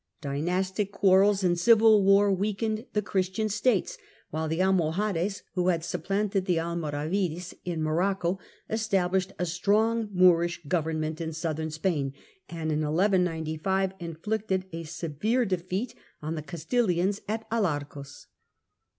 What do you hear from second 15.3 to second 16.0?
defeat